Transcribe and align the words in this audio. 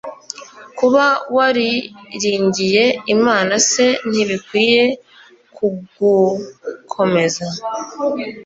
kuba 0.77 1.05
wariringiye 1.35 2.85
imana 3.15 3.53
se 3.69 3.85
ntibikwiye 4.09 4.83
kugukomeza 5.55 7.45